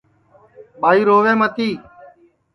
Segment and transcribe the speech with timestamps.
[0.81, 1.69] ٻائی رووے متی